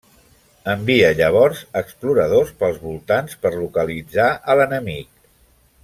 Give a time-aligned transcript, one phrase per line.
[0.71, 5.15] Envia llavors exploradors pels voltants per localitzar a l'enemic.